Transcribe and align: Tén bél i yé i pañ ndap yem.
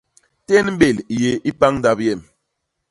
Tén 0.47 0.65
bél 0.79 0.97
i 1.13 1.15
yé 1.23 1.31
i 1.49 1.51
pañ 1.59 1.73
ndap 1.77 1.99
yem. 2.05 2.21